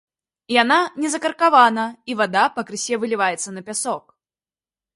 Яна 0.61 0.77
не 1.03 1.11
закаркавана, 1.15 1.85
і 2.13 2.17
вада 2.21 2.43
пакрысе 2.57 2.99
выліваецца 3.03 3.49
на 3.59 3.67
пясок. 3.69 4.03